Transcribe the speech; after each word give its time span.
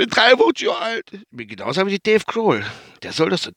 bin 0.02 0.10
53 0.10 0.68
Jahre 0.68 0.80
alt. 0.80 1.06
Ich 1.12 1.22
bin 1.30 1.48
genauso 1.48 1.86
wie 1.86 2.00
Dave 2.00 2.24
Grohl. 2.26 2.66
Der 3.04 3.12
soll 3.12 3.30
das. 3.30 3.52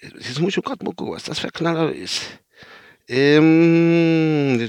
Jetzt 0.00 0.38
muss 0.38 0.56
ich 0.56 0.62
gerade 0.62 0.84
mal 0.84 0.94
gucken, 0.94 1.14
was 1.14 1.24
das 1.24 1.40
für 1.40 1.48
ein 1.48 1.52
Knaller 1.52 1.92
ist. 1.92 2.22
Ähm, 3.08 4.60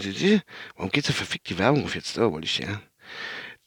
warum 0.75 0.91
geht 0.91 1.05
so 1.05 1.13
verfickt 1.13 1.49
die 1.49 1.59
Werbung 1.59 1.83
auf 1.83 1.93
jetzt? 1.93 2.17
Da 2.17 2.31
wollte 2.31 2.45
ich 2.45 2.57
ja. 2.57 2.81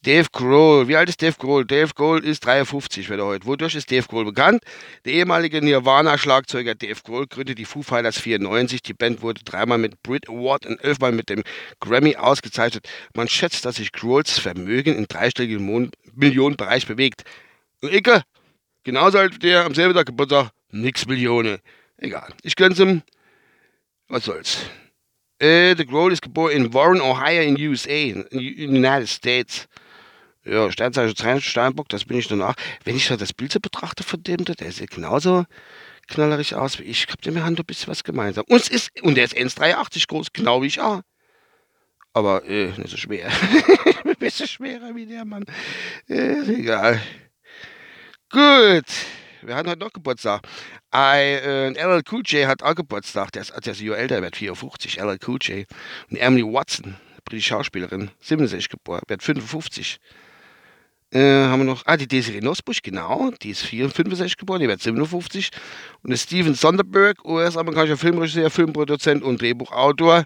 Dave 0.05 0.27
Grohl, 0.33 0.89
wie 0.89 0.97
alt 0.97 1.09
ist 1.09 1.23
Dave 1.23 1.37
Grohl? 1.39 1.65
Dave 1.65 1.93
Grohl 1.95 2.25
ist 2.25 2.45
53, 2.45 3.09
wird 3.09 3.21
er 3.21 3.27
heute. 3.27 3.47
Wodurch 3.47 3.77
ist 3.77 3.89
Dave 3.93 4.09
Grohl 4.09 4.25
bekannt? 4.25 4.65
Der 5.05 5.13
ehemalige 5.13 5.63
Nirvana-Schlagzeuger 5.63 6.75
Dave 6.75 7.01
Grohl 7.05 7.29
gründete 7.29 7.55
die 7.55 7.65
Foo 7.65 7.83
Fighters 7.83 8.19
94. 8.19 8.83
Die 8.83 8.95
Band 8.95 9.23
wurde 9.23 9.45
dreimal 9.45 9.79
mit 9.79 10.03
Brit 10.03 10.29
Award 10.29 10.67
und 10.67 10.83
elfmal 10.83 11.13
mit 11.13 11.29
dem 11.29 11.45
Grammy 11.79 12.17
ausgezeichnet. 12.17 12.89
Man 13.15 13.29
schätzt, 13.29 13.65
dass 13.65 13.77
sich 13.77 13.93
Grohls 13.93 14.41
Vermögen 14.41 14.97
in 14.97 15.07
dreistelligen 15.07 15.93
Millionenbereich 16.17 16.89
bewegt. 16.89 17.23
Icke, 17.89 18.23
genauso 18.85 19.19
alt 19.19 19.43
der 19.43 19.65
am 19.65 19.75
selben 19.75 19.95
Tag 19.95 20.07
Geburtstag, 20.07 20.51
nix 20.71 21.07
Millionen. 21.07 21.59
Egal, 21.97 22.33
ich 22.43 22.57
gönn's 22.57 22.79
ihm. 22.79 23.03
Was 24.09 24.25
soll's. 24.25 24.59
Äh, 25.39 25.75
The 25.77 25.87
Grohl 25.87 26.13
ist 26.13 26.23
geboren 26.23 26.53
in 26.53 26.75
Warren, 26.75 27.01
Ohio 27.01 27.43
in 27.43 27.57
USA, 27.57 27.91
in 27.91 28.27
United 28.31 29.09
States. 29.09 29.69
Ja, 30.45 30.71
Sternzeichen 30.71 31.41
Steinbock, 31.41 31.89
das 31.89 32.05
bin 32.05 32.19
ich 32.19 32.29
danach. 32.29 32.55
Wenn 32.85 32.97
ich 32.97 33.09
da 33.09 33.17
das 33.17 33.33
Bild 33.33 33.53
so 33.53 33.61
betrachte 33.61 34.03
von 34.03 34.23
dem, 34.23 34.45
der 34.45 34.73
sieht 34.73 34.91
genauso 34.91 35.45
knallerig 36.09 36.55
aus 36.55 36.79
wie 36.79 36.85
ich. 36.85 37.01
Ich 37.01 37.07
glaube, 37.07 37.23
der 37.23 37.45
haben 37.45 37.57
ein 37.57 37.65
bisschen 37.65 37.89
was 37.89 38.05
gemeinsam. 38.05 38.45
Und, 38.49 38.69
ist, 38.69 38.91
und 39.03 39.17
der 39.17 39.25
ist 39.25 39.37
1,83 39.37 40.09
groß, 40.09 40.33
genau 40.33 40.63
wie 40.63 40.67
ich 40.67 40.81
auch. 40.81 41.03
Aber 42.13 42.45
äh, 42.45 42.73
nicht 42.77 42.91
so 42.91 42.97
schwer. 42.97 43.29
ein 44.05 44.17
bisschen 44.17 44.47
schwerer 44.47 44.95
wie 44.95 45.07
der 45.07 45.25
Mann. 45.25 45.45
Äh, 46.09 46.41
egal. 46.55 47.01
Gut. 48.33 48.87
Wir 49.43 49.55
hatten 49.55 49.69
heute 49.69 49.81
noch 49.81 49.93
Geburtstag. 49.93 50.41
I, 50.95 51.37
äh, 51.45 51.69
LL 51.69 52.01
Cool 52.11 52.23
J 52.25 52.47
hat 52.49 52.63
auch 52.63 52.75
Geburtstag. 52.75 53.31
Der 53.33 53.43
ist, 53.43 53.53
der 53.63 53.73
ist 53.75 53.81
Jahr 53.83 53.99
älter, 53.99 54.23
wird 54.23 54.37
54. 54.37 54.97
LL 54.97 55.19
Cool 55.27 55.37
J. 55.43 55.67
Und 56.11 56.17
Emily 56.17 56.43
Watson, 56.43 56.97
britische 57.27 57.51
Schauspielerin, 57.51 58.11
67 58.21 58.71
geboren, 58.71 59.03
wird 59.07 59.23
55. 59.23 59.99
Äh, 61.11 61.21
haben 61.21 61.61
wir 61.61 61.67
noch, 61.67 61.83
ah, 61.85 61.99
die 61.99 62.09
Desiree 62.09 62.41
Nussbusch, 62.41 62.81
genau, 62.81 63.33
die 63.43 63.51
ist 63.51 63.67
65 63.67 64.39
geboren, 64.39 64.61
die 64.61 64.69
wird 64.69 64.81
57. 64.81 65.51
Und 66.03 66.09
der 66.09 66.17
Steven 66.17 66.55
Sonderberg, 66.55 67.23
US-amerikanischer 67.27 67.99
Filmregisseur, 67.99 68.49
Filmproduzent 68.49 69.23
und 69.23 69.43
Drehbuchautor, 69.43 70.25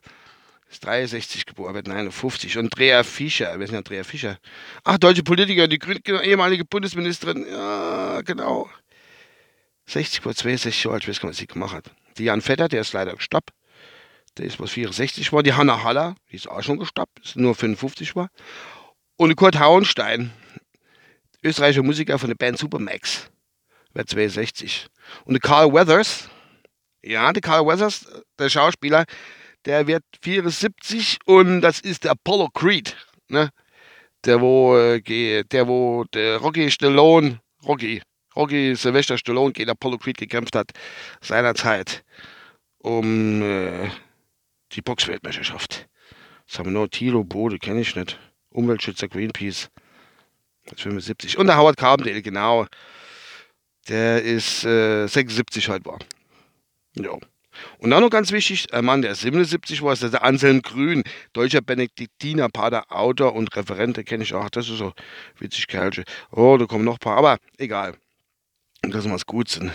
ist 0.69 0.85
63 0.85 1.47
geboren, 1.47 1.75
wird 1.75 1.87
59. 1.87 2.59
Und 2.59 2.67
Andrea 2.67 3.03
Fischer, 3.03 3.53
wer 3.55 3.65
ist 3.65 3.71
denn 3.71 3.79
Andrea 3.79 4.05
Fischer? 4.05 4.39
Ach, 4.85 4.99
deutsche 4.99 5.23
Politiker, 5.23 5.69
die 5.69 5.79
Grün 5.79 6.01
genau, 6.03 6.21
ehemalige 6.21 6.65
Bundesministerin, 6.65 7.47
ja, 7.49 8.21
genau. 8.23 8.69
60 9.87 10.21
vor 10.21 10.35
62 10.35 10.85
Jahre 10.85 10.95
alt, 10.95 11.05
ich 11.05 11.09
weiß 11.09 11.21
gar 11.21 11.29
nicht, 11.29 11.37
was 11.37 11.41
sie 11.41 11.47
gemacht 11.47 11.75
hat. 11.75 11.91
Die 12.19 12.25
Jan 12.25 12.41
Vetter, 12.41 12.69
der 12.69 12.81
ist 12.81 12.93
leider 12.93 13.15
gestorben. 13.15 13.47
Der 14.39 14.47
ist 14.47 14.61
was 14.61 14.73
64 14.73 15.33
war. 15.33 15.43
Die 15.43 15.55
Hanna 15.55 15.83
Haller, 15.83 16.17
die 16.31 16.37
ist 16.37 16.49
auch 16.49 16.63
schon 16.63 16.79
gestorben, 16.79 17.13
ist 17.23 17.37
nur 17.37 17.55
55 17.55 18.17
war. 18.17 18.29
Und 19.17 19.35
Kurt 19.37 19.59
Hauenstein, 19.59 20.33
österreichischer 21.43 21.83
Musiker 21.83 22.19
von 22.19 22.29
der 22.29 22.35
Band 22.35 22.59
Supermax, 22.59 23.31
wird 23.95 24.11
62. 24.11 24.89
Und 25.25 25.35
der 25.35 25.41
Carl 25.41 25.73
Weathers, 25.73 26.29
ja, 27.03 27.33
der 27.33 27.41
Carl 27.41 27.67
Weathers, 27.67 28.07
der 28.39 28.51
Schauspieler, 28.51 29.05
der 29.67 29.87
wird 29.87 30.05
74 30.23 31.19
und 31.27 31.61
das 31.61 31.81
ist 31.81 32.05
der 32.05 32.13
Apollo 32.13 32.49
Creed, 32.55 32.97
ne? 33.29 33.51
Der 34.25 34.41
wo, 34.41 34.77
äh, 34.77 35.45
der 35.45 35.69
wo 35.69 36.05
der 36.15 36.39
Rocky 36.39 36.71
Stallone, 36.71 37.41
Rocky, 37.65 38.03
Rocky 38.35 38.75
Sylvester 38.75 39.19
Stallone 39.19 39.53
gegen 39.53 39.71
Apollo 39.71 39.99
Creed 39.99 40.19
gekämpft 40.19 40.57
hat, 40.57 40.71
seinerzeit 41.21 42.05
um 42.79 43.43
äh, 43.43 43.91
die 44.73 44.83
Boxweltmeisterschaft. 44.83 45.89
Das 46.47 46.59
haben 46.59 46.67
wir 46.67 46.81
noch, 46.81 46.89
Tilo 46.89 47.25
Bode, 47.25 47.59
kenne 47.59 47.81
ich 47.81 47.97
nicht. 47.97 48.19
Umweltschützer 48.51 49.09
Greenpeace. 49.09 49.69
75. 50.77 51.39
Und 51.39 51.47
der 51.47 51.59
Howard 51.59 51.77
Carbondale, 51.77 52.23
genau. 52.23 52.67
Der 53.89 54.23
ist 54.23 54.65
äh, 54.65 55.07
76 55.07 55.69
heute 55.69 55.85
war. 55.85 55.99
Ja. 56.95 57.17
Und 57.79 57.91
dann 57.91 58.03
noch 58.03 58.11
ganz 58.11 58.33
wichtig, 58.33 58.73
ein 58.73 58.85
Mann, 58.85 59.03
der 59.03 59.15
77 59.15 59.83
war, 59.83 59.93
ist 59.93 60.03
der 60.03 60.23
Anselm 60.23 60.63
Grün, 60.63 61.05
deutscher 61.33 61.61
Benediktiner, 61.61 62.49
Pater, 62.49 62.85
Autor 62.89 63.35
und 63.35 63.55
Referent, 63.57 63.97
der 63.97 64.05
kenne 64.05 64.25
ich 64.25 64.35
auch. 64.35 64.51
Das 64.51 64.69
ist 64.69 64.79
so 64.79 64.93
witzig, 65.39 65.67
Kerlche. 65.67 66.05
Oh, 66.31 66.57
da 66.57 66.67
kommen 66.67 66.85
noch 66.85 66.95
ein 66.95 66.99
paar, 66.99 67.17
aber 67.17 67.39
egal. 67.59 67.95
Das 68.83 69.07
muss 69.07 69.27
gut 69.27 69.49
sein. 69.49 69.73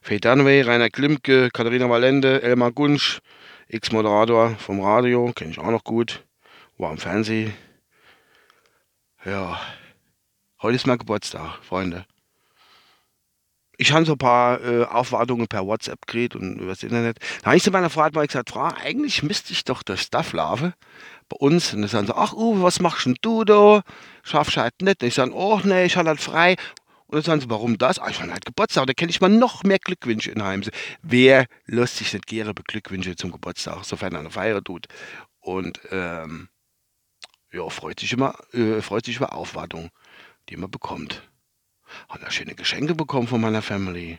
Faye 0.00 0.20
Dunway, 0.20 0.62
Rainer 0.62 0.90
Klimke, 0.90 1.50
Katharina 1.52 1.88
Valende, 1.88 2.42
Elmar 2.42 2.72
Gunsch, 2.72 3.20
Ex-Moderator 3.68 4.56
vom 4.56 4.80
Radio, 4.80 5.32
kenne 5.34 5.50
ich 5.50 5.58
auch 5.58 5.70
noch 5.70 5.84
gut. 5.84 6.24
War 6.78 6.92
im 6.92 6.98
Fernsehen. 6.98 7.54
Ja, 9.24 9.60
heute 10.62 10.76
ist 10.76 10.86
mein 10.86 10.98
Geburtstag, 10.98 11.58
Freunde 11.62 12.06
ich 13.78 13.92
habe 13.92 14.04
so 14.04 14.12
ein 14.12 14.18
paar 14.18 14.62
äh, 14.62 14.84
Aufwartungen 14.84 15.46
per 15.46 15.64
WhatsApp 15.64 16.04
gekriegt 16.04 16.34
und 16.34 16.58
übers 16.58 16.82
Internet. 16.82 17.18
Da 17.40 17.46
habe 17.46 17.56
ich 17.56 17.62
zu 17.62 17.70
meiner 17.70 17.88
Frau 17.88 18.08
mal 18.12 18.26
gesagt, 18.26 18.50
Frau, 18.50 18.64
eigentlich 18.64 19.22
müsste 19.22 19.52
ich 19.52 19.64
doch 19.64 19.84
das 19.84 20.02
Stuff 20.02 20.32
laufen 20.32 20.74
bei 21.28 21.36
uns. 21.36 21.72
Und 21.72 21.82
dann 21.82 21.88
sagen 21.88 22.06
so, 22.08 22.14
ach 22.14 22.32
Uwe, 22.32 22.62
was 22.62 22.80
machst 22.80 23.06
denn 23.06 23.16
du 23.22 23.44
da? 23.44 23.82
Schaffst 24.24 24.56
du 24.56 24.60
halt 24.62 24.82
nicht. 24.82 25.00
Und 25.00 25.08
ich 25.08 25.14
sage, 25.14 25.32
oh 25.32 25.60
nee, 25.62 25.84
ich 25.84 25.96
habe 25.96 26.08
halt 26.08 26.20
frei. 26.20 26.56
Und 27.06 27.14
dann 27.14 27.22
sagen 27.22 27.40
sie, 27.40 27.50
warum 27.50 27.78
das? 27.78 28.00
Ah, 28.00 28.08
ich 28.10 28.20
habe 28.20 28.32
halt 28.32 28.44
Geburtstag. 28.44 28.86
Da 28.86 28.94
kenne 28.94 29.10
ich 29.10 29.20
mal 29.20 29.30
noch 29.30 29.62
mehr 29.62 29.78
Glückwünsche 29.78 30.32
in 30.32 30.42
Heim. 30.42 30.64
Wer 31.02 31.46
lässt 31.66 31.98
sich 31.98 32.12
nicht 32.12 32.26
gerne 32.26 32.54
beglückwünsche 32.54 33.14
zum 33.14 33.30
Geburtstag, 33.30 33.84
sofern 33.84 34.12
er 34.12 34.20
eine 34.20 34.30
Feier 34.30 34.62
tut? 34.62 34.88
Und 35.38 35.80
ähm, 35.92 36.48
ja, 37.52 37.68
freut 37.70 38.00
sich 38.00 38.12
immer, 38.12 38.34
äh, 38.52 38.82
freut 38.82 39.04
sich 39.04 39.16
über 39.16 39.32
Aufwartung, 39.32 39.90
die 40.48 40.56
man 40.56 40.70
bekommt. 40.70 41.22
Hat 42.08 42.22
er 42.22 42.30
schöne 42.30 42.54
Geschenke 42.54 42.94
bekommen 42.94 43.28
von 43.28 43.40
meiner 43.40 43.62
Family. 43.62 44.18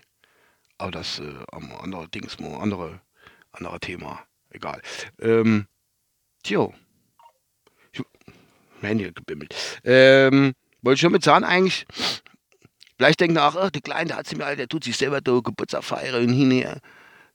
Aber 0.77 0.91
das 0.91 1.19
äh, 1.19 1.33
andere 1.51 2.07
Dings, 2.09 2.37
andere, 2.39 3.01
andere 3.51 3.79
Thema. 3.79 4.23
Egal. 4.49 4.81
Ähm, 5.19 5.67
tjo. 6.43 6.73
Handy 8.81 9.11
gebimmelt. 9.11 9.53
Ähm, 9.83 10.53
wollte 10.81 10.95
ich 10.95 11.01
schon 11.01 11.11
mit 11.11 11.23
sagen, 11.23 11.43
eigentlich, 11.43 11.85
vielleicht 12.97 13.19
denken 13.19 13.37
ach, 13.37 13.55
ach, 13.55 13.69
der 13.71 13.81
Kleine, 13.81 14.07
der 14.07 14.17
hat 14.17 14.27
sie 14.27 14.35
mir, 14.35 14.55
der 14.55 14.67
tut 14.67 14.83
sich 14.83 14.97
selber 14.97 15.21
da 15.21 15.39
Geburtstag 15.39 15.83
feiern 15.83 16.23
und 16.23 16.33
hin, 16.33 16.51
äh, 16.51 16.77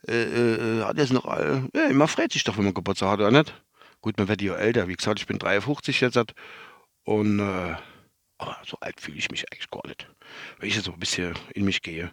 äh, 0.09 0.83
hat 0.83 0.99
jetzt 0.99 1.13
noch 1.13 1.27
all. 1.27 1.69
Ja, 1.75 1.93
man 1.93 2.09
freut 2.09 2.33
sich 2.33 2.45
doch, 2.45 2.57
wenn 2.57 2.65
man 2.65 2.75
Geburtstag 2.75 3.11
hat, 3.11 3.21
oder 3.21 3.31
nicht? 3.31 3.55
Gut, 4.01 4.19
man 4.19 4.29
wird 4.29 4.43
ja 4.43 4.55
älter. 4.55 4.89
Wie 4.89 4.95
gesagt, 4.95 5.19
ich 5.19 5.27
bin 5.27 5.39
53 5.39 6.01
jetzt 6.01 6.19
und 7.05 7.41
äh, 7.41 7.75
aber 8.45 8.59
so 8.65 8.77
alt 8.81 9.01
fühle 9.01 9.19
ich 9.19 9.31
mich 9.31 9.51
eigentlich 9.51 9.71
gar 9.71 9.87
nicht. 9.87 10.09
Wenn 10.59 10.69
ich 10.69 10.75
jetzt 10.75 10.85
so 10.85 10.93
ein 10.93 10.99
bisschen 10.99 11.35
in 11.55 11.65
mich 11.65 11.83
gehe. 11.83 12.13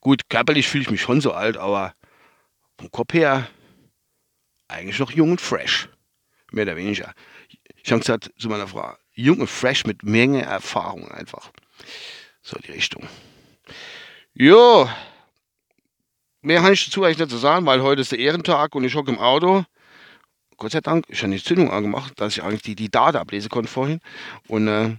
Gut, 0.00 0.28
körperlich 0.28 0.68
fühle 0.68 0.82
ich 0.82 0.90
mich 0.90 1.02
schon 1.02 1.20
so 1.20 1.32
alt, 1.32 1.56
aber 1.56 1.94
vom 2.78 2.90
Kopf 2.90 3.14
her 3.14 3.48
eigentlich 4.68 4.98
noch 4.98 5.10
jung 5.10 5.32
und 5.32 5.40
fresh. 5.40 5.88
Mehr 6.50 6.64
oder 6.64 6.76
weniger. 6.76 7.14
Ich 7.82 7.90
habe 7.90 8.00
gesagt 8.00 8.30
zu 8.38 8.48
meiner 8.48 8.68
Frau, 8.68 8.94
jung 9.12 9.40
und 9.40 9.50
fresh 9.50 9.84
mit 9.84 10.02
Menge 10.02 10.42
Erfahrung 10.42 11.10
einfach. 11.10 11.50
So 12.42 12.58
die 12.58 12.72
Richtung. 12.72 13.08
Jo, 14.34 14.88
Mehr 16.44 16.60
kann 16.60 16.72
ich 16.72 16.84
dazu 16.84 17.04
eigentlich 17.04 17.18
nicht 17.18 17.30
zu 17.30 17.36
sagen, 17.36 17.66
weil 17.66 17.82
heute 17.82 18.00
ist 18.00 18.10
der 18.10 18.18
Ehrentag 18.18 18.74
und 18.74 18.82
ich 18.82 18.96
hocke 18.96 19.12
im 19.12 19.20
Auto. 19.20 19.64
Gott 20.56 20.72
sei 20.72 20.80
Dank, 20.80 21.04
ich 21.08 21.22
habe 21.22 21.32
die 21.32 21.42
Zündung 21.42 21.70
angemacht, 21.70 22.20
dass 22.20 22.36
ich 22.36 22.42
eigentlich 22.42 22.62
die, 22.62 22.74
die 22.74 22.90
Date 22.90 23.14
ablesen 23.14 23.48
konnte 23.48 23.70
vorhin. 23.70 24.00
Und 24.48 24.66
äh, 24.66 24.96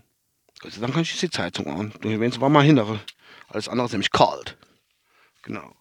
Gott 0.63 0.71
sei 0.71 0.79
Dank 0.79 0.93
kann 0.93 1.01
ich 1.01 1.19
die 1.19 1.29
Zeitung 1.29 1.67
an. 1.67 1.93
Wenn 2.01 2.21
es 2.23 2.39
war 2.39 2.47
mal 2.47 2.63
hindere. 2.63 3.01
Alles 3.49 3.67
andere 3.67 3.85
ist 3.85 3.91
nämlich 3.91 4.11
kalt. 4.11 4.57
Genau. 5.41 5.75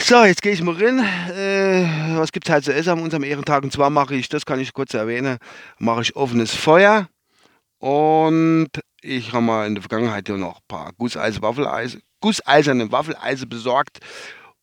So, 0.00 0.22
jetzt 0.24 0.42
gehe 0.42 0.52
ich 0.52 0.62
mal 0.62 0.74
rein. 0.74 0.98
Äh, 1.30 2.18
was 2.18 2.32
gibt 2.32 2.46
es 2.46 2.52
halt 2.52 2.64
zu 2.64 2.74
essen 2.74 2.90
an 2.90 3.00
unserem 3.00 3.24
Ehrentag? 3.24 3.64
Und 3.64 3.72
zwar 3.72 3.88
mache 3.88 4.14
ich, 4.14 4.28
das 4.28 4.44
kann 4.44 4.60
ich 4.60 4.74
kurz 4.74 4.92
erwähnen, 4.92 5.38
mache 5.78 6.02
ich 6.02 6.16
offenes 6.16 6.54
Feuer. 6.54 7.08
Und 7.78 8.68
ich 9.00 9.32
habe 9.32 9.42
mal 9.42 9.66
in 9.66 9.74
der 9.74 9.82
Vergangenheit 9.82 10.28
ja 10.28 10.36
noch 10.36 10.58
ein 10.58 10.66
paar 10.68 10.92
Gusseise, 10.92 11.40
Waffeleise, 11.40 12.02
gusseiserne 12.20 12.92
Waffeleise 12.92 13.46
besorgt 13.46 14.00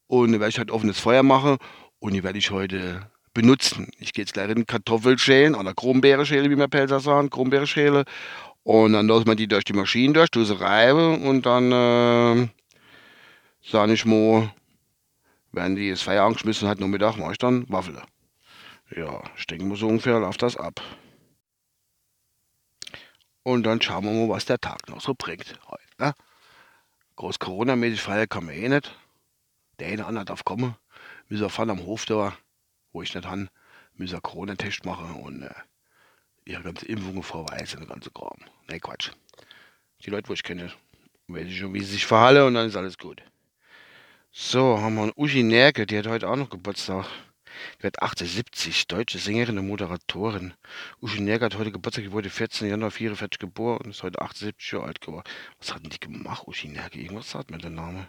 und 0.05 0.31
die 0.31 0.39
werde 0.39 0.49
ich 0.49 0.59
halt 0.59 0.69
offenes 0.69 0.99
Feuer 0.99 1.23
machen 1.23 1.57
und 1.97 2.13
die 2.13 2.23
werde 2.23 2.37
ich 2.37 2.51
heute 2.51 3.09
benutzen. 3.33 3.89
Ich 3.99 4.13
gehe 4.13 4.23
jetzt 4.23 4.33
gleich 4.33 4.49
in 4.49 4.65
Kartoffelschälen 4.65 5.55
oder 5.55 5.73
Kronbeerenschäle, 5.73 6.49
wie 6.49 6.57
wir 6.57 6.67
Pelzer 6.67 6.99
sagen, 6.99 7.29
Kronbeerenschäle 7.29 8.05
und 8.63 8.93
dann 8.93 9.07
lassen 9.07 9.27
wir 9.27 9.35
die 9.35 9.47
durch 9.47 9.63
die 9.63 9.73
Maschine 9.73 10.13
durch, 10.13 10.29
du 10.31 10.43
sie 10.43 10.59
reibe 10.59 11.09
und 11.09 11.45
dann 11.45 11.71
äh, 11.71 12.47
sage 13.63 13.93
ich 13.93 14.05
mal, 14.05 14.53
wenn 15.51 15.75
die 15.75 15.89
das 15.89 16.01
Feuer 16.01 16.23
angeschmissen 16.23 16.67
hat, 16.67 16.79
nur 16.79 16.89
Mittag, 16.89 17.17
mache 17.17 17.31
ich 17.31 17.37
dann 17.37 17.67
Waffel. 17.69 18.01
Ja, 18.95 19.21
ich 19.37 19.47
denke 19.47 19.65
mal 19.65 19.75
so 19.77 19.87
ungefähr 19.87 20.19
läuft 20.19 20.41
das 20.41 20.57
ab. 20.57 20.81
Und 23.43 23.63
dann 23.63 23.81
schauen 23.81 24.05
wir 24.05 24.11
mal, 24.11 24.29
was 24.29 24.45
der 24.45 24.59
Tag 24.59 24.87
noch 24.89 25.01
so 25.01 25.15
bringt 25.15 25.59
heute. 25.67 25.83
Ne? 25.97 26.13
Groß 27.15 27.39
Corona-mäßig 27.39 28.01
feiern 28.01 28.29
kann 28.29 28.45
man 28.45 28.55
eh 28.55 28.69
nicht. 28.69 28.95
Der 29.79 29.87
eine 29.87 30.05
andere 30.05 30.25
darf 30.25 30.43
kommen. 30.43 30.75
Müssen 31.27 31.43
wir 31.43 31.49
fahren 31.49 31.69
am 31.69 31.85
Hof 31.85 32.05
da, 32.05 32.33
wo 32.91 33.01
ich 33.01 33.13
nicht 33.13 33.27
han, 33.27 33.49
müssen 33.95 34.13
wir 34.13 34.21
Corona-Test 34.21 34.85
machen 34.85 35.15
und 35.15 35.43
äh, 35.43 35.53
ihre 36.45 36.63
ganze 36.63 36.85
Impfungen 36.85 37.23
vorweisen, 37.23 37.79
der 37.79 37.89
ganze 37.89 38.11
Kram. 38.11 38.39
Ne, 38.69 38.79
Quatsch. 38.79 39.11
Die 40.05 40.09
Leute, 40.09 40.29
wo 40.29 40.33
ich 40.33 40.43
kenne, 40.43 40.71
weiß 41.27 41.47
ich 41.47 41.57
schon, 41.57 41.73
wie 41.73 41.81
sie 41.81 41.93
sich 41.93 42.05
verhalten 42.05 42.43
und 42.43 42.53
dann 42.53 42.67
ist 42.67 42.75
alles 42.75 42.97
gut. 42.97 43.21
So, 44.31 44.79
haben 44.79 44.95
wir 44.95 45.03
einen 45.03 45.13
Uschi 45.15 45.43
Nerke, 45.43 45.85
die 45.85 45.97
hat 45.97 46.07
heute 46.07 46.29
auch 46.29 46.35
noch 46.35 46.49
Geburtstag. 46.49 47.07
Die 47.77 47.83
wird 47.83 48.01
78, 48.01 48.87
deutsche 48.87 49.17
Sängerin 49.17 49.57
und 49.57 49.67
Moderatorin. 49.67 50.53
Uschi 51.01 51.19
Nerke 51.19 51.45
hat 51.45 51.57
heute 51.57 51.71
Geburtstag, 51.71 52.05
die 52.05 52.11
wurde 52.11 52.29
14. 52.29 52.69
Januar 52.69 52.91
44 52.91 53.39
geboren 53.39 53.81
und 53.83 53.89
ist 53.91 54.03
heute 54.03 54.21
78 54.21 54.71
Jahre 54.71 54.85
alt 54.85 55.01
geworden. 55.01 55.27
Was 55.57 55.73
hat 55.73 55.83
denn 55.83 55.89
die 55.89 55.99
gemacht, 55.99 56.47
Uschi 56.47 56.67
Nerke? 56.69 56.99
Irgendwas 56.99 57.31
sagt 57.31 57.51
mir 57.51 57.57
der 57.57 57.71
Name. 57.71 58.07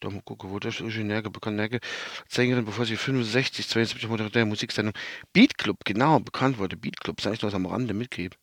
Da 0.00 0.10
mal 0.10 0.20
gucken, 0.22 0.50
wo 0.50 0.58
das 0.58 0.80
Uschi 0.82 1.04
Nerke, 1.04 1.30
bekannt 1.30 1.56
Nerke, 1.56 1.80
Sängerin, 2.28 2.66
bevor 2.66 2.84
sie 2.84 2.96
65, 2.96 3.66
72 3.66 4.08
moderierte 4.08 4.44
Musiksendung 4.44 4.94
Beat 5.32 5.56
Club, 5.56 5.78
genau, 5.86 6.20
bekannt 6.20 6.58
wurde. 6.58 6.76
Beat 6.76 7.00
Club, 7.00 7.20
sag 7.20 7.32
ich 7.32 7.42
nur 7.42 7.54
am 7.54 7.64
Rande 7.64 7.94
mitgebe. 7.94 8.36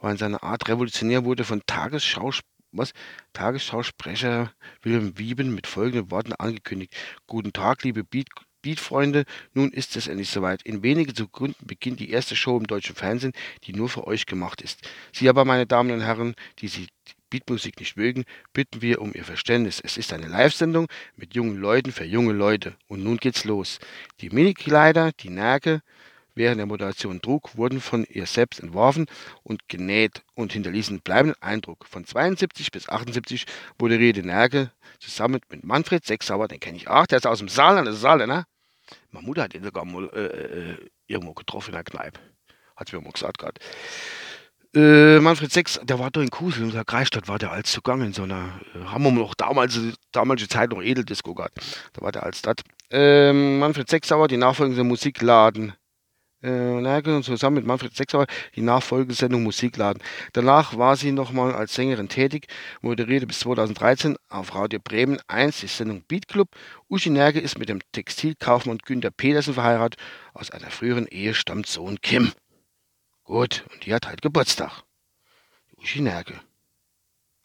War 0.00 0.10
in 0.10 0.16
seiner 0.16 0.42
Art 0.42 0.68
revolutionär, 0.68 1.24
wurde 1.24 1.44
von 1.44 1.62
Tagesschau 1.66 2.32
was? 2.72 2.92
Tagesschausprecher 3.32 4.52
Wilhelm 4.82 5.16
Wieben 5.16 5.54
mit 5.54 5.66
folgenden 5.66 6.10
Worten 6.10 6.32
angekündigt. 6.32 6.94
Guten 7.26 7.52
Tag, 7.52 7.84
liebe 7.84 8.04
Beat 8.04 8.28
Beat-Freunde, 8.62 9.26
nun 9.54 9.70
ist 9.70 9.94
es 9.94 10.08
endlich 10.08 10.28
soweit. 10.28 10.62
In 10.62 10.82
wenigen 10.82 11.14
Sekunden 11.14 11.64
beginnt 11.64 12.00
die 12.00 12.10
erste 12.10 12.34
Show 12.34 12.56
im 12.56 12.66
deutschen 12.66 12.96
Fernsehen, 12.96 13.32
die 13.62 13.72
nur 13.72 13.88
für 13.88 14.08
euch 14.08 14.26
gemacht 14.26 14.60
ist. 14.60 14.80
Sie 15.12 15.28
aber, 15.28 15.44
meine 15.44 15.66
Damen 15.66 15.92
und 15.92 16.00
Herren, 16.00 16.34
die 16.58 16.66
Sie 16.66 16.88
Beatmusik 17.30 17.78
nicht 17.80 17.96
mögen, 17.96 18.24
bitten 18.52 18.82
wir 18.82 19.00
um 19.00 19.12
Ihr 19.14 19.24
Verständnis. 19.24 19.80
Es 19.80 19.96
ist 19.96 20.12
eine 20.12 20.28
Live-Sendung 20.28 20.86
mit 21.16 21.34
jungen 21.34 21.56
Leuten 21.56 21.92
für 21.92 22.04
junge 22.04 22.32
Leute. 22.32 22.76
Und 22.88 23.02
nun 23.02 23.16
geht's 23.16 23.44
los. 23.44 23.78
Die 24.20 24.30
Minikleider, 24.30 25.12
die 25.12 25.30
Nerke, 25.30 25.82
während 26.36 26.58
der 26.58 26.66
Moderation 26.66 27.20
trug, 27.20 27.56
wurden 27.56 27.80
von 27.80 28.04
ihr 28.08 28.26
selbst 28.26 28.60
entworfen 28.60 29.06
und 29.42 29.68
genäht 29.68 30.22
und 30.34 30.52
hinterließen 30.52 31.00
bleibenden 31.00 31.42
Eindruck. 31.42 31.86
Von 31.88 32.04
72 32.04 32.70
bis 32.70 32.88
78 32.88 33.46
wurde 33.78 33.98
Rede 33.98 34.22
Nerke 34.22 34.70
zusammen 35.00 35.40
mit 35.48 35.64
Manfred 35.64 36.04
Sechsauer, 36.04 36.46
den 36.46 36.60
kenne 36.60 36.76
ich 36.76 36.88
auch, 36.88 37.06
der 37.06 37.18
ist 37.18 37.26
aus 37.26 37.38
dem 37.38 37.48
Saarland, 37.48 37.88
das 37.88 38.00
Saarland, 38.00 38.32
ne? 38.32 38.46
Meine 39.10 39.26
Mutter 39.26 39.42
hat 39.42 39.54
ihn 39.54 39.64
sogar 39.64 39.84
mal 39.84 40.08
äh, 40.12 40.20
äh, 40.20 40.76
irgendwo 41.08 41.34
getroffen 41.34 41.70
in 41.70 41.74
der 41.74 41.84
Kneipe. 41.84 42.20
Hat 42.76 42.88
sie 42.88 42.96
mir 42.96 43.02
mal 43.02 43.10
gesagt 43.10 43.38
gerade. 43.38 43.60
Äh, 44.76 45.20
Manfred 45.20 45.50
Sechs, 45.50 45.80
der 45.82 45.98
war 45.98 46.10
da 46.10 46.20
in 46.20 46.28
Kusel, 46.28 46.64
in 46.64 46.70
der 46.70 46.84
Kreisstadt 46.84 47.28
war 47.28 47.38
der 47.38 47.50
als 47.50 47.72
zugange 47.72 48.04
in 48.04 48.12
so 48.12 48.24
einer, 48.24 48.60
äh, 48.74 48.84
haben 48.84 49.04
wir 49.04 49.10
noch 49.10 49.34
damals, 49.34 49.80
damalige 50.12 50.48
Zeit 50.48 50.68
noch 50.68 50.82
Edeldisco 50.82 51.34
gehabt. 51.34 51.54
Da 51.94 52.02
war 52.02 52.12
der 52.12 52.24
als 52.24 52.42
das. 52.42 52.56
Ähm, 52.90 53.58
Manfred 53.58 53.88
Sechsauer, 53.88 54.28
die 54.28 54.36
nachfolgende 54.36 54.84
Musikladen 54.84 55.72
äh, 56.42 57.22
zusammen 57.22 57.56
mit 57.56 57.66
Manfred 57.66 57.96
Sechsauer 57.96 58.26
die 58.54 58.60
Nachfolgesendung 58.60 59.42
Musikladen. 59.42 60.02
Danach 60.34 60.76
war 60.76 60.96
sie 60.96 61.10
nochmal 61.10 61.54
als 61.54 61.74
Sängerin 61.74 62.10
tätig, 62.10 62.46
moderierte 62.82 63.26
bis 63.26 63.40
2013 63.40 64.16
auf 64.28 64.54
Radio 64.54 64.78
Bremen 64.84 65.18
1 65.26 65.60
die 65.60 65.68
Sendung 65.68 66.02
Beat 66.06 66.28
Club. 66.28 66.50
Uschi 66.88 67.08
Nerke 67.08 67.40
ist 67.40 67.58
mit 67.58 67.70
dem 67.70 67.80
Textilkaufmann 67.92 68.78
Günter 68.84 69.10
Petersen 69.10 69.54
verheiratet. 69.54 69.98
Aus 70.34 70.50
einer 70.50 70.70
früheren 70.70 71.06
Ehe 71.06 71.32
stammt 71.32 71.66
Sohn 71.66 71.98
Kim. 72.02 72.32
Gut, 73.26 73.64
und 73.72 73.84
die 73.84 73.94
hat 73.94 74.06
halt 74.06 74.22
Geburtstag. 74.22 74.82
Uschi 75.76 76.00
Nerke. 76.00 76.40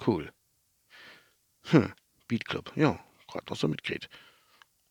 Cool. 0.06 0.32
Hm, 1.66 1.94
Beat 2.28 2.46
Club, 2.46 2.72
ja, 2.76 3.00
gerade 3.28 3.46
noch 3.50 3.58
so 3.58 3.68
mitgekriegt. 3.68 4.10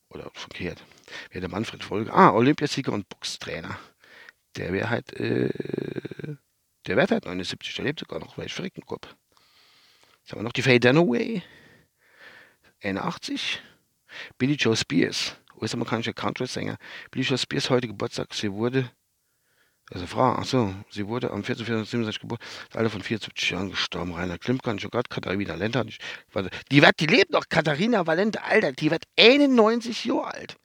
Oder 0.08 0.30
verkehrt. 0.34 0.84
Wer 1.30 1.40
der 1.40 1.50
Manfred 1.50 1.82
Folge? 1.82 2.12
Ah, 2.12 2.32
Olympiasieger 2.32 2.92
und 2.92 3.08
Boxtrainer 3.08 3.78
der 4.56 4.72
wäre 4.72 4.90
halt, 4.90 5.12
äh, 5.18 5.50
der 6.86 6.96
wäre 6.96 7.08
halt 7.08 7.24
79, 7.24 7.74
der 7.74 7.84
lebt 7.84 8.00
sogar 8.00 8.20
noch, 8.20 8.36
weil 8.38 8.46
ich 8.46 8.54
verrecken 8.54 8.84
Kopf. 8.84 9.14
Jetzt 10.20 10.32
haben 10.32 10.40
wir 10.40 10.44
noch 10.44 10.52
die 10.52 10.62
Faye 10.62 10.80
Dunaway, 10.80 11.42
81. 12.82 13.60
Billy 14.38 14.54
Joe 14.54 14.76
Spears, 14.76 15.36
US-amerikanischer 15.60 16.12
Country-Sänger. 16.12 16.78
Billy 17.10 17.24
Joe 17.24 17.38
Spears 17.38 17.70
heute 17.70 17.86
Geburtstag, 17.86 18.34
sie 18.34 18.52
wurde, 18.52 18.90
also 19.92 20.06
Frau, 20.06 20.36
ach 20.38 20.44
so, 20.44 20.72
sie 20.88 21.08
wurde 21.08 21.32
am 21.32 21.40
14.04.67 21.40 22.20
geboren, 22.20 22.38
das 22.68 22.76
Alter 22.76 22.90
von 22.90 23.02
74 23.02 23.50
Jahren 23.50 23.70
gestorben. 23.70 24.14
Rainer 24.14 24.38
Klimkan, 24.38 24.76
gerade, 24.76 25.08
Katharina 25.08 25.58
Valente, 25.58 25.84
die 26.70 26.82
wird, 26.82 27.00
die 27.00 27.06
lebt 27.06 27.32
noch, 27.32 27.48
Katharina 27.48 28.06
Valente, 28.06 28.42
Alter, 28.44 28.72
die 28.72 28.90
wird 28.90 29.04
91 29.18 30.04
Jahre 30.04 30.26
alt. 30.26 30.56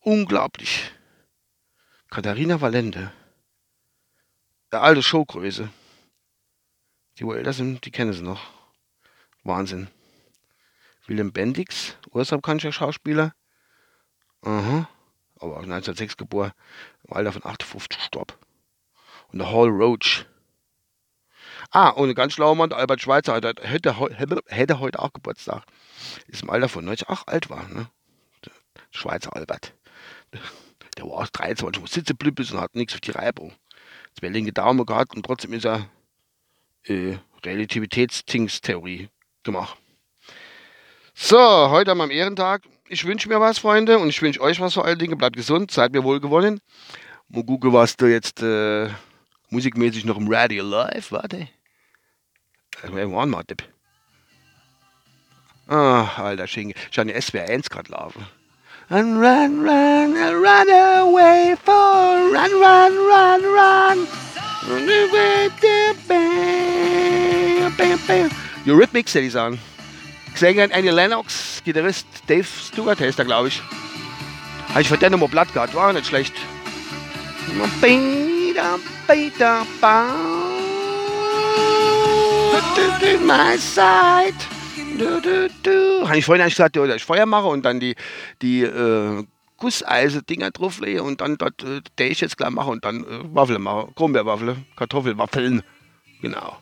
Unglaublich. 0.00 0.90
Katharina 2.10 2.60
Valente. 2.60 3.12
Der 4.72 4.82
alte 4.82 5.04
Showgröße. 5.04 5.68
Die, 7.18 7.24
wo 7.24 7.32
älter 7.32 7.52
sind, 7.52 7.84
die 7.84 7.92
kennen 7.92 8.12
sie 8.12 8.22
noch. 8.22 8.50
Wahnsinn. 9.44 9.86
William 11.06 11.32
Bendix, 11.32 11.96
US-amerikanischer 12.12 12.72
Schauspieler. 12.72 13.34
Aha. 14.42 14.88
Aber 15.36 15.58
1906 15.58 16.16
geboren, 16.16 16.52
im 17.04 17.12
Alter 17.12 17.32
von 17.32 17.44
58 17.44 18.02
starb. 18.02 18.36
Und 19.34 19.50
Hall 19.50 19.68
Roach. 19.68 20.26
Ah, 21.70 21.88
und 21.88 22.08
ein 22.08 22.14
ganz 22.14 22.34
schlauer 22.34 22.54
Mann, 22.54 22.72
Albert 22.72 23.02
Schweitzer, 23.02 23.34
hätte, 23.34 23.64
hätte, 23.64 24.40
hätte 24.46 24.78
heute 24.78 25.00
auch 25.00 25.12
Geburtstag. 25.12 25.64
Ist 26.28 26.44
im 26.44 26.50
Alter 26.50 26.68
von 26.68 26.84
90, 26.84 27.08
ach, 27.08 27.24
alt 27.26 27.50
war, 27.50 27.68
ne? 27.68 27.88
Der 28.44 28.52
Schweizer 28.92 29.34
Albert. 29.34 29.74
Der 30.96 31.04
war 31.06 31.26
23, 31.26 31.82
wo 31.82 31.86
sitzen 31.86 32.16
ist 32.38 32.52
und 32.52 32.60
hat 32.60 32.76
nichts 32.76 32.94
auf 32.94 33.00
die 33.00 33.10
gebracht. 33.10 33.50
Zwei 34.16 34.28
linke 34.28 34.52
Daumen 34.52 34.86
gehabt 34.86 35.16
und 35.16 35.26
trotzdem 35.26 35.52
ist 35.52 35.66
er 35.66 35.88
äh, 36.84 37.16
Relativitätstheorie 37.44 39.08
gemacht. 39.42 39.76
So, 41.12 41.36
heute 41.70 41.90
am 41.90 42.10
Ehrentag. 42.12 42.62
Ich 42.88 43.04
wünsche 43.04 43.28
mir 43.28 43.40
was, 43.40 43.58
Freunde, 43.58 43.98
und 43.98 44.10
ich 44.10 44.22
wünsche 44.22 44.40
euch 44.40 44.60
was 44.60 44.74
vor 44.74 44.84
allen 44.84 45.00
Dingen. 45.00 45.18
Bleibt 45.18 45.34
gesund, 45.34 45.72
seid 45.72 45.90
mir 45.90 46.04
wohlgewonnen. 46.04 46.60
Gucken, 47.32 47.72
was 47.72 47.96
du 47.96 48.06
jetzt 48.06 48.40
äh, 48.40 48.90
musikmäßig 49.54 50.04
noch 50.04 50.18
im 50.18 50.28
Radio 50.28 50.64
live, 50.64 51.12
warte. 51.12 51.48
One 52.82 53.26
mal 53.26 53.44
Tipp. 53.44 53.62
Ah, 55.68 56.08
alter 56.16 56.46
Schinke. 56.46 56.74
Ich 56.90 56.98
habe 56.98 57.10
die 57.12 57.20
SWR 57.20 57.48
1 57.48 57.70
gerade 57.70 57.90
laufen. 57.90 58.26
Run, 58.90 59.16
run, 59.16 59.66
run, 59.66 60.14
run 60.16 60.68
away 60.68 61.56
for 61.64 61.72
run, 61.72 62.52
run, 62.52 62.92
run, 62.98 63.44
run. 63.44 64.08
Eurythmics, 68.66 69.14
hätte 69.14 69.26
ich 69.26 69.32
sagen. 69.32 69.58
Sänger 70.34 70.68
Annie 70.72 70.90
Lennox, 70.90 71.62
Gitarrist 71.64 72.06
Dave 72.26 72.44
Stewart 72.44 73.00
heißt 73.00 73.18
er, 73.18 73.24
glaube 73.24 73.48
ich. 73.48 73.62
Habe 74.70 74.82
ich 74.82 74.88
von 74.88 74.98
der 74.98 75.10
nochmal 75.10 75.28
Blatt 75.28 75.52
gehabt, 75.52 75.74
war 75.74 75.92
nicht 75.92 76.06
schlecht. 76.06 76.34
My 83.26 83.58
side. 83.58 84.34
Du, 84.98 85.20
du, 85.20 85.48
du. 85.62 86.06
Habe 86.06 86.18
ich 86.18 86.24
vorhin 86.24 86.42
eigentlich 86.42 86.54
gesagt, 86.54 86.76
dass 86.76 86.96
ich 86.96 87.04
Feuer 87.04 87.26
mache 87.26 87.46
und 87.46 87.64
dann 87.64 87.80
die, 87.80 87.96
die 88.42 88.62
äh, 88.62 89.24
Gusseise-Dinger 89.56 90.52
drauflege 90.52 91.02
und 91.02 91.20
dann 91.20 91.36
dort 91.36 91.64
äh, 91.64 92.04
ich 92.04 92.20
jetzt 92.20 92.36
gleich 92.36 92.50
mache 92.50 92.70
und 92.70 92.84
dann 92.84 93.02
äh, 93.02 93.34
Waffeln 93.34 93.60
mache. 93.60 93.88
Kronbeerwaffel, 93.96 94.56
Kartoffelwaffeln. 94.76 95.62
Genau. 96.20 96.58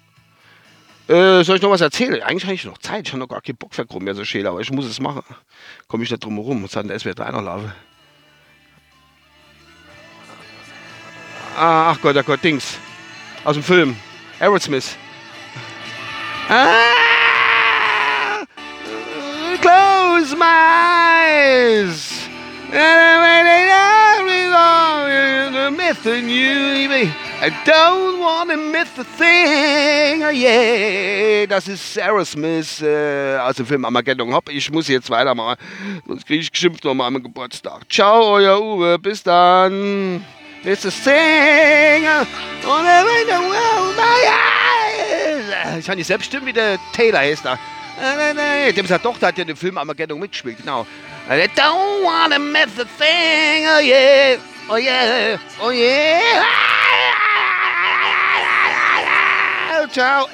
Äh, 1.09 1.45
soll 1.45 1.57
ich 1.57 1.63
noch 1.63 1.71
was 1.71 1.81
erzählen? 1.83 2.23
Eigentlich 2.23 2.45
habe 2.45 2.55
ich 2.55 2.65
noch 2.65 2.79
Zeit. 2.79 3.07
Ich 3.07 3.13
habe 3.13 3.21
noch 3.21 3.29
gar 3.29 3.43
keinen 3.43 3.57
Bock 3.57 3.75
für 3.75 3.87
Kronbeer 3.87 4.15
so 4.15 4.25
schälen, 4.25 4.47
aber 4.47 4.61
ich 4.61 4.71
muss 4.71 4.87
es 4.87 5.01
machen. 5.01 5.23
Komme 5.89 6.05
ich 6.05 6.11
nicht 6.11 6.25
drum 6.25 6.37
herum. 6.37 6.63
Muss 6.63 6.73
dann 6.73 6.89
der 6.89 6.99
SWR3 6.99 7.33
noch 7.33 7.43
laufen. 7.43 7.73
Ach 11.56 12.00
Gott, 12.00 12.16
ach 12.16 12.25
Gott, 12.25 12.42
Dings. 12.42 12.78
Aus 13.44 13.54
dem 13.54 13.62
Film. 13.62 13.97
Aerosmith. 14.40 14.97
Ah! 16.49 17.02
close 19.62 20.35
my 20.35 20.47
eyes. 20.47 22.23
In 26.04 26.28
you, 26.28 26.88
I 27.40 27.50
don't 27.64 28.18
want 28.18 28.50
to 28.50 28.56
miss 28.56 28.88
a 28.99 29.04
thing, 29.04 30.25
oh 30.25 30.30
yeah. 30.30 31.47
Das 31.47 31.68
ist 31.68 31.97
Aerosmith 31.97 32.82
äh, 32.82 33.37
aus 33.38 33.56
dem 33.56 33.66
Film 33.66 33.85
Armageddon. 33.85 34.35
Hopp, 34.35 34.49
ich 34.49 34.68
muss 34.73 34.88
jetzt 34.88 35.11
weitermachen, 35.11 35.59
sonst 36.06 36.26
kriege 36.26 36.40
ich 36.40 36.50
geschimpft 36.50 36.82
nochmal 36.85 37.06
am 37.09 37.23
Geburtstag. 37.23 37.82
Ciao, 37.88 38.32
euer 38.32 38.61
Uwe, 38.61 38.99
bis 38.99 39.23
dann. 39.23 40.25
It's 40.64 40.85
a 40.85 40.90
thing 40.92 42.07
on 42.07 42.25
the 42.64 43.40
world, 43.40 43.97
my 43.97 44.31
eyes. 44.31 45.78
Ich 45.81 45.87
kann 45.87 45.99
nicht 45.99 46.07
selbst 46.07 46.26
stimmen, 46.26 46.47
wie 46.47 46.52
der 46.52 46.78
Taylor 46.92 47.19
heißt 47.19 47.45
da. 47.45 47.59
Dem 48.76 48.87
seine 48.87 49.02
Tochter 49.02 49.26
hat 49.26 49.38
ja 49.38 49.45
den 49.45 49.57
Film 49.57 49.76
Armageddon 49.76 50.21
mitgespielt, 50.21 50.59
genau. 50.59 50.87
I 51.28 51.49
don't 51.57 52.04
wanna 52.04 52.38
miss 52.38 52.78
a 52.78 52.85
thing, 52.85 53.66
oh 53.66 53.81
yeah, 53.81 54.38
oh 54.69 54.76
yeah, 54.76 55.38
oh 55.61 55.71
yeah. 55.71 56.45
Ciao. 59.90 60.28